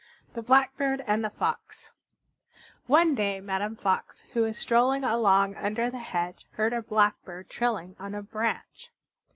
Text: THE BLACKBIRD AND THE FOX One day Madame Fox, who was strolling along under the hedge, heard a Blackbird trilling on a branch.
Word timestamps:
THE 0.33 0.41
BLACKBIRD 0.41 1.03
AND 1.05 1.23
THE 1.23 1.29
FOX 1.29 1.91
One 2.87 3.13
day 3.13 3.39
Madame 3.39 3.75
Fox, 3.75 4.21
who 4.33 4.41
was 4.41 4.57
strolling 4.57 5.03
along 5.03 5.53
under 5.57 5.91
the 5.91 5.99
hedge, 5.99 6.47
heard 6.53 6.73
a 6.73 6.81
Blackbird 6.81 7.51
trilling 7.51 7.95
on 7.99 8.15
a 8.15 8.23
branch. 8.23 8.89